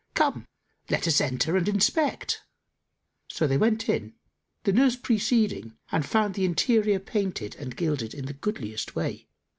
[0.15, 0.47] Come,
[0.89, 2.41] let us enter and inspect."
[3.27, 4.15] So they went in,
[4.63, 9.27] the nurse preceding, and found the interior painted and gilded in the goodliest way.